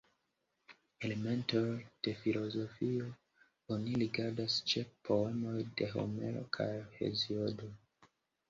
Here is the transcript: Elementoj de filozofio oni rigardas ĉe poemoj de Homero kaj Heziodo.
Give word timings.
Elementoj 1.07 1.67
de 2.07 2.13
filozofio 2.21 3.09
oni 3.75 3.93
rigardas 4.05 4.57
ĉe 4.73 4.85
poemoj 5.11 5.55
de 5.83 5.91
Homero 5.93 6.45
kaj 6.59 6.71
Heziodo. 6.97 7.71